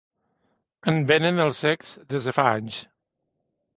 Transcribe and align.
En 0.91 0.97
vénen 1.11 1.43
els 1.45 1.61
cecs 1.65 1.93
des 2.15 2.29
de 2.31 2.35
fa 2.39 2.47
anys. 2.57 2.81